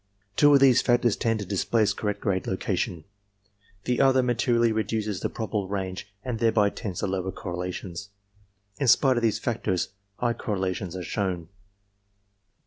[0.35, 3.03] Two of these factors tend to displace correct grade location.
[3.83, 8.09] The other materially reduces the probable range and thereby tends to lower correlations.
[8.79, 11.49] In spite of these factors, high correlations are shown.